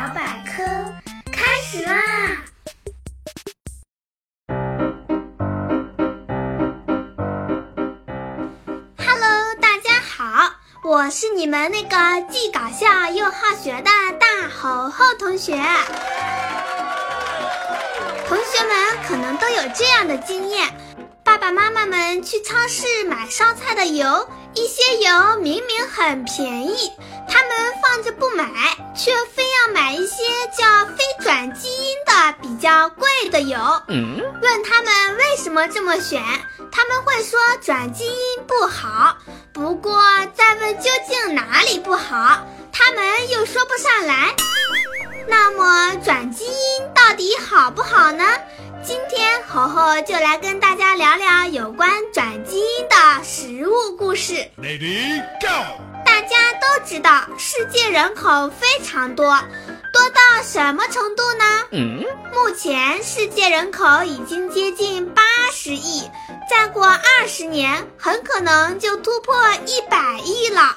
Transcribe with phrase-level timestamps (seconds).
[0.00, 0.64] 小百科
[1.30, 1.92] 开始啦
[8.96, 15.52] ！Hello，大家好，我是你们那个既搞笑又好学的大猴猴同学。
[18.26, 20.66] 同学们可能都有这样的经验：
[21.30, 26.90] 爸爸妈妈们去超市买烧菜的油，一些油明明很便宜。
[27.28, 28.48] 他们放着不买，
[28.96, 30.24] 却非要买一些
[30.58, 33.56] 叫非转基因的比较贵的油。
[34.42, 36.20] 问他们为什么这么选，
[36.72, 39.16] 他们会说转基因不好。
[39.52, 40.02] 不过
[40.34, 44.34] 再问究竟哪里不好，他们又说不上来。
[45.28, 48.24] 那么转基因到底好不好呢？
[48.82, 54.34] 今天猴猴就来跟大家聊聊有关转基因的食物故事。
[54.58, 55.82] Lady Go。
[56.04, 59.38] 大家都知道，世界人口非常多，
[59.92, 61.44] 多到什么程度呢？
[61.72, 66.08] 嗯，目前世界人口已经接近八十亿，
[66.48, 69.34] 再过二十年，很可能就突破
[69.66, 70.74] 一百亿了。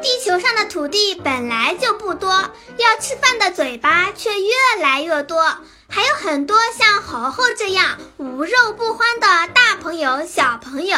[0.00, 5.44] 地球上的土地本来就不多，要吃饭的嘴巴却越来越多，
[5.90, 10.96] 还有很多像猴猴这样无肉不欢的大朋友、小朋友，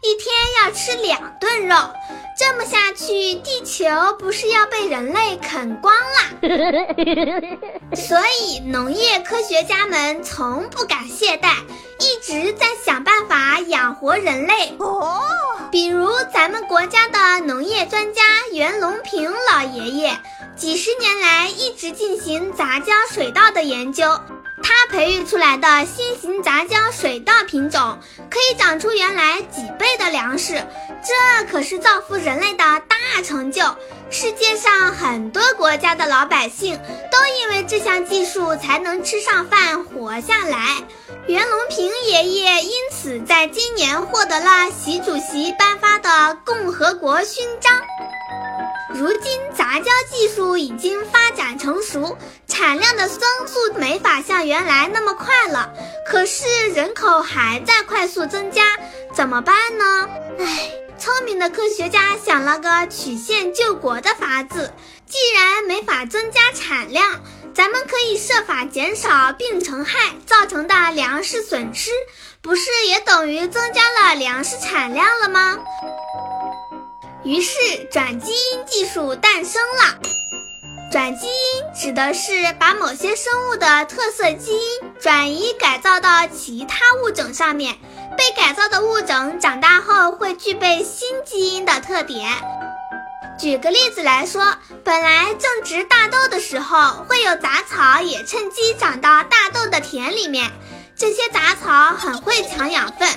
[0.00, 1.76] 一天要吃两顿肉。
[2.38, 3.86] 这么下去，地球
[4.18, 6.24] 不是要被人类啃光啦？
[7.94, 11.54] 所以，农业科学家们从不敢懈怠，
[12.00, 14.74] 一直在想办法养活人类。
[14.78, 15.20] 哦，
[15.72, 18.20] 比如咱们国家的农业专家
[18.52, 20.18] 袁隆平老爷爷，
[20.54, 24.04] 几十年来一直进行杂交水稻的研究。
[24.62, 27.98] 他培育出来的新型杂交水稻品种，
[28.30, 30.54] 可以长出原来几倍的粮食，
[31.02, 33.62] 这可是造福人类的大成就。
[34.10, 36.78] 世界上很多国家的老百姓
[37.10, 40.76] 都因为这项技术才能吃上饭、活下来。
[41.26, 47.72] 袁隆平爷爷因此在今年获得了习主席颁发的共和国勋章。
[48.94, 52.18] 如今杂交技术已经发展成熟，
[52.62, 55.72] 产量的增速没法像原来那么快了。
[56.06, 58.62] 可是人口还在快速增加，
[59.12, 60.08] 怎么办呢？
[60.38, 64.72] 唉，聪明的科学家想了个曲线救国的法子。
[65.06, 67.20] 既然没法增加产量，
[67.52, 71.90] 咱们可以设法减少病虫害造成的粮食损失，
[72.42, 75.58] 不是也等于增加了粮食产量了吗？
[77.24, 77.58] 于是，
[77.90, 79.98] 转基因技术诞生了。
[80.92, 87.78] 转基因指的是把某些生物的特色基因转移改造到其他物种上面，
[88.14, 92.30] 被改造的物种长大后会具备新基因的特点。
[93.38, 94.54] 举个例子来说，
[94.84, 100.50] 本来种植大豆的时候，会有杂草也趁机长到大豆的田里面。
[100.94, 103.08] 这些杂草很会抢养分，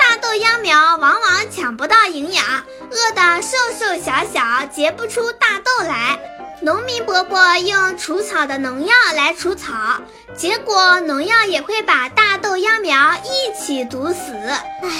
[0.00, 2.44] 大豆秧苗往往抢不到营养，
[2.90, 6.18] 饿得瘦瘦小小，结不出大豆来。
[6.62, 10.00] 农民伯伯用除草的农药来除草，
[10.36, 14.34] 结果农药也会把大豆秧苗一起毒死。
[14.34, 14.90] 唉。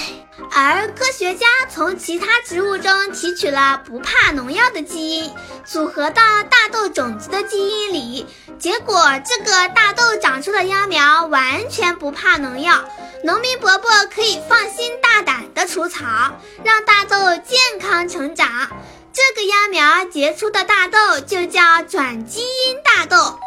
[0.53, 5.31] 而科学家从其他植物中提取了不怕农药的基因，
[5.66, 8.27] 组合到大豆种子的基因里，
[8.59, 12.82] 结果这个大豆长出的秧苗完全不怕农药，
[13.22, 16.06] 农民伯伯可以放心大胆地除草，
[16.65, 18.48] 让大豆健康成长。
[19.12, 23.38] 这个秧苗结出的大豆就叫转基因大豆。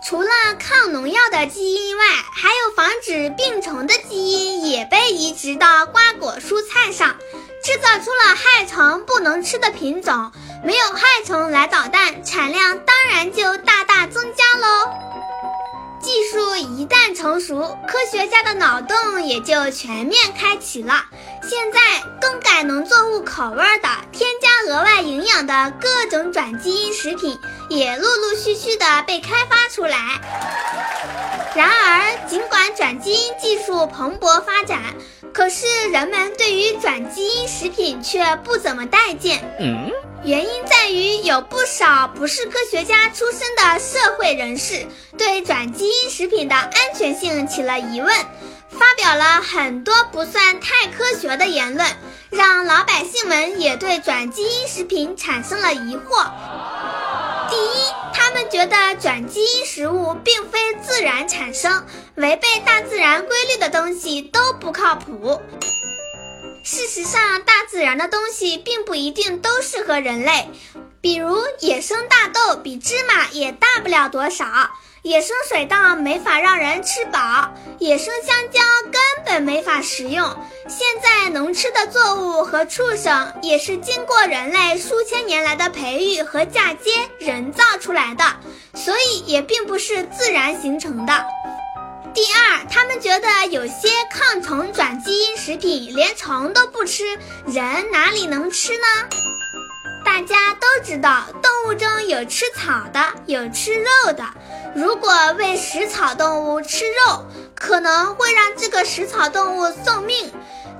[0.00, 7.16] 除了抗农药的基因外，还有防止病虫的基因也被移植到瓜果蔬菜上，
[7.64, 10.30] 制造出了害虫不能吃的品种。
[10.64, 14.92] 没有害虫来捣蛋，产量当然就大大增加喽。
[16.00, 21.04] 技术一旦成熟，科学家的脑洞也就全面开启了。
[21.42, 21.80] 现在
[22.20, 27.38] 更改农作物口味的、添加额外营养的各种转基因食品，
[27.70, 29.98] 也陆陆续续的被开发出来。
[31.54, 34.94] 然而，尽管转基因技术蓬勃发展，
[35.32, 39.40] 可是人们对于转基因食品却不怎么待见。
[39.58, 39.90] 嗯。
[40.24, 44.84] 原因在于有不少不是科学家出身的社会人士
[45.16, 48.12] 对转基因食品的安全性起了疑问，
[48.70, 51.86] 发表了很多不算太科学的言论，
[52.30, 56.30] 让老百姓们也对转基因食品产生了疑惑。
[57.50, 61.86] 第一，他们觉得转基因食物并非自然产生，
[62.16, 65.40] 违背大自然规律的东西都不靠谱。
[66.62, 70.50] 事实上，大自然的东西并不一定都适合人类。
[71.00, 74.44] 比如野生大豆比芝麻也大不了多少，
[75.02, 78.60] 野生水稻没法让人吃饱，野生香蕉
[78.90, 80.36] 根本没法食用。
[80.68, 86.90] 现在能吃的作物和畜生也是经过人类数千年来的培育和嫁接
[87.20, 88.24] 人造出来的，
[88.74, 91.24] 所以也并不是自然形成的。
[92.12, 97.04] 第二，他们觉得有些抗虫转基因食品连虫都不吃，
[97.46, 98.84] 人哪里能吃呢？
[100.18, 104.24] 大家都知道，动物中有吃草的，有吃肉的。
[104.74, 107.24] 如果喂食草动物吃肉，
[107.54, 110.32] 可能会让这个食草动物送命。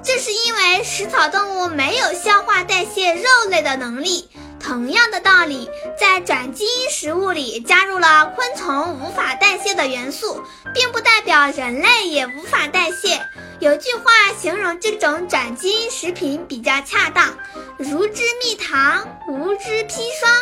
[0.02, 4.29] 这是因为食草动物没有消化代谢肉类的能力。
[4.58, 10.43] 同样的道理，在转基因食物里加入了昆虫无法代谢的元素，
[10.75, 13.25] 并不代表人类也无法代谢。
[13.60, 17.37] 有句话形容这种转基因食品比较恰当
[17.76, 20.32] ：“如之蜜糖，无之砒霜。”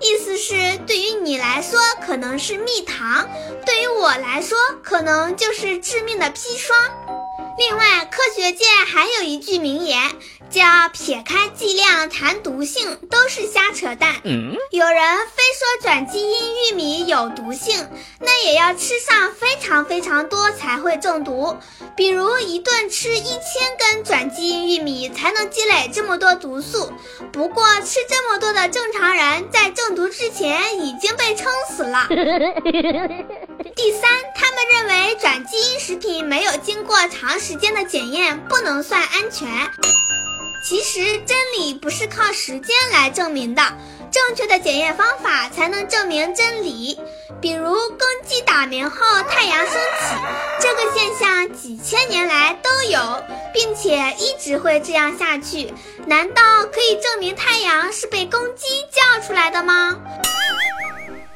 [0.00, 3.28] 意思是，对于你来说可能是蜜糖，
[3.66, 6.76] 对于我来说可能就是致命的砒霜。
[7.58, 10.00] 另外，科学界还有一句名言。
[10.52, 14.14] 叫撇开剂量谈毒性都是瞎扯淡。
[14.70, 17.88] 有人非说转基因玉米有毒性，
[18.20, 21.56] 那也要吃上非常非常多才会中毒。
[21.96, 26.92] 比如一顿吃一千根转基因玉米才能积累这么多毒素。
[27.32, 32.06] 不过吃这么多的正常人在中毒之前已经被撑死了。
[33.74, 34.02] 第三，
[34.34, 39.48] 他们认为转基因食品没有经过长时间的检验，不能算安全。
[40.62, 43.62] 其实真理不是靠时间来证明的，
[44.12, 46.98] 正确的检验方法才能证明真理。
[47.40, 48.96] 比如公鸡打鸣后
[49.28, 50.14] 太阳升起，
[50.60, 55.74] 这个现象几千年来都有，并且一直会这样下去。
[56.06, 56.42] 难道
[56.72, 59.98] 可以证明太阳是被公鸡叫出来的吗？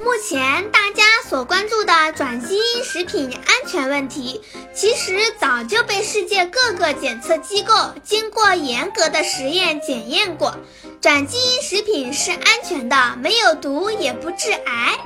[0.07, 4.41] 目前大家所关注的转基因食品安全问题，
[4.73, 7.75] 其实早就被世界各个检测机构
[8.05, 10.57] 经过严格的实验检验过。
[11.01, 14.97] 转基因食品是安全的，没有毒，也不致癌。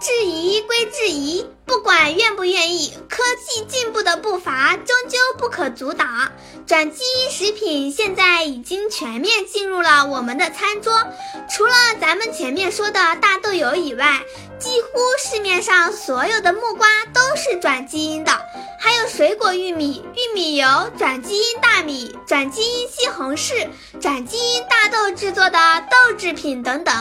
[0.00, 6.32] 质疑归质疑，不管愿不愿意，科技进步的步伐终究不可阻挡。
[6.66, 11.06] 转基因食品现在已经全面进入了我们的餐桌，
[11.50, 14.22] 除了咱们前面说的大豆油以外，
[14.58, 14.88] 几乎
[15.18, 18.32] 市面上所有的木瓜都是转基因的，
[18.78, 20.66] 还有水果玉米、玉米油、
[20.96, 23.68] 转基因大米、转基因西红柿、
[24.00, 25.58] 转基因大豆制作的
[25.90, 26.94] 豆制品等等。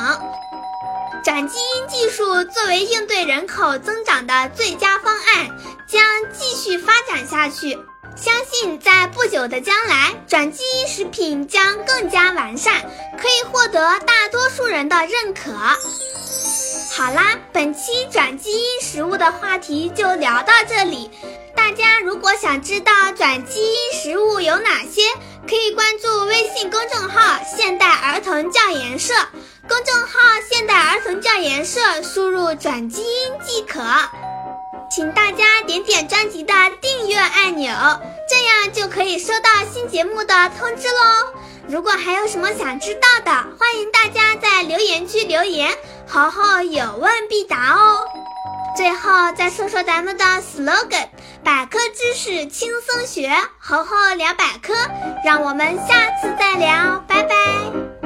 [1.30, 5.48] 转基因技术作为应对人口增长的最佳方案，
[5.88, 6.02] 将
[6.34, 7.78] 继续发展下去。
[8.16, 12.81] 相信在不久的将来，转基因食品将更加完善，
[13.22, 15.52] 可以获得大多数人的认可。
[16.96, 21.12] 好啦，本期转基因食物的话题就聊到这里。
[21.56, 25.04] 大家如果想知道转基因食物有哪些，
[25.48, 29.14] 可以关注微信公众号“现代儿童教研社”。
[29.69, 30.19] 公众号
[30.51, 33.80] “现代儿童教研社”，输入“转基因”即可。
[34.89, 37.71] 请大家点点专辑的订阅按钮，
[38.27, 41.33] 这样就可以收到新节目的通知喽。
[41.68, 45.69] 如果还有什么想知道的，欢迎大家在留言区留言，
[46.07, 48.08] 猴猴有问必答哦。
[48.75, 51.10] 最后再说说咱们的 slogan：
[51.44, 54.74] 百科知识轻松学，猴猴聊百科。
[55.24, 57.99] 让我们下次再聊，拜拜。